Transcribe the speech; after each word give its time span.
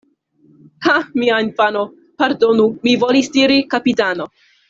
Ha! 0.85 0.93
mia 1.23 1.35
infano... 1.47 1.83
pardonu, 2.23 2.67
mi 2.87 2.97
volis 3.05 3.31
diri: 3.37 3.59
kapitano. 3.77 4.27